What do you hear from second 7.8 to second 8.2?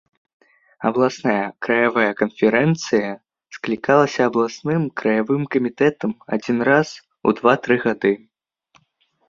гады.